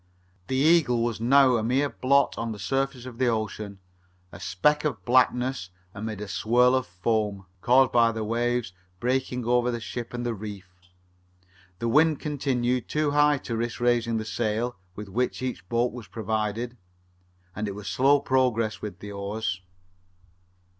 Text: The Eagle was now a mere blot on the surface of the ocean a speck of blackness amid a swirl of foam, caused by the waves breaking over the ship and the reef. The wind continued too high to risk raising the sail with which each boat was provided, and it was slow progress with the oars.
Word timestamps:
The 0.47 0.55
Eagle 0.55 1.03
was 1.03 1.21
now 1.21 1.57
a 1.57 1.63
mere 1.63 1.87
blot 1.87 2.35
on 2.35 2.51
the 2.53 2.57
surface 2.57 3.05
of 3.05 3.19
the 3.19 3.27
ocean 3.27 3.77
a 4.31 4.39
speck 4.39 4.83
of 4.83 5.05
blackness 5.05 5.69
amid 5.93 6.21
a 6.21 6.27
swirl 6.27 6.73
of 6.73 6.87
foam, 6.87 7.45
caused 7.61 7.91
by 7.91 8.11
the 8.11 8.23
waves 8.23 8.73
breaking 8.99 9.45
over 9.45 9.69
the 9.69 9.79
ship 9.79 10.11
and 10.11 10.25
the 10.25 10.33
reef. 10.33 10.71
The 11.77 11.87
wind 11.87 12.19
continued 12.19 12.87
too 12.87 13.11
high 13.11 13.37
to 13.45 13.55
risk 13.55 13.79
raising 13.79 14.17
the 14.17 14.25
sail 14.25 14.75
with 14.95 15.07
which 15.07 15.43
each 15.43 15.69
boat 15.69 15.91
was 15.93 16.07
provided, 16.07 16.77
and 17.55 17.67
it 17.67 17.75
was 17.75 17.87
slow 17.87 18.21
progress 18.21 18.81
with 18.81 19.01
the 19.01 19.11
oars. 19.11 19.61